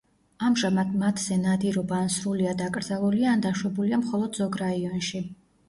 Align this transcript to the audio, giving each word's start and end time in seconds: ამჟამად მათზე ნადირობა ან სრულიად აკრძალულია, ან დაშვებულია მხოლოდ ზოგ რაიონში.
ამჟამად 0.45 0.95
მათზე 1.03 1.37
ნადირობა 1.41 1.99
ან 2.07 2.09
სრულიად 2.15 2.65
აკრძალულია, 2.69 3.29
ან 3.37 3.47
დაშვებულია 3.47 4.03
მხოლოდ 4.03 4.43
ზოგ 4.43 4.61
რაიონში. 4.67 5.27